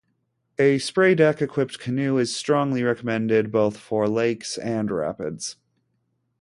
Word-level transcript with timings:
A 0.57 0.79
spraydeck-equipped 0.79 1.77
canoe 1.77 2.17
is 2.17 2.35
strongly 2.35 2.81
recommended 2.81 3.51
both 3.51 3.77
for 3.77 4.09
lakes 4.09 4.57
and 4.57 4.89
rapids. 4.89 5.57